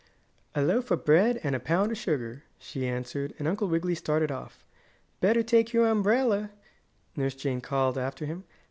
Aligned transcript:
"A 0.55 0.63
loaf 0.63 0.89
of 0.89 1.05
bread 1.05 1.39
and 1.43 1.53
a 1.55 1.59
pound 1.59 1.91
of 1.91 1.97
sugar," 1.99 2.41
she 2.57 2.87
answered, 2.87 3.35
and 3.37 3.47
Uncle 3.47 3.67
Wiggily 3.67 3.93
started 3.93 4.31
off. 4.31 4.65
"Better 5.19 5.43
take 5.43 5.73
your 5.73 5.85
umbrella," 5.85 6.49
Nurse 7.15 7.35
Jane 7.35 7.61
called 7.61 7.99
after 7.99 8.25
him. 8.25 8.43